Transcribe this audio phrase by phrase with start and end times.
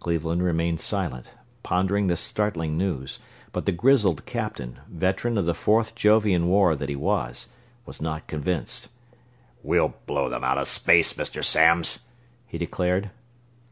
[0.00, 1.30] Cleveland remained silent,
[1.62, 3.20] pondering this startling news,
[3.52, 7.46] but the grizzled Captain, veteran of the Fourth Jovian War that he was,
[7.86, 8.88] was not convinced.
[9.62, 11.44] "We'll blow them out of space, Mr.
[11.44, 12.00] Samms!"
[12.48, 13.10] he declared.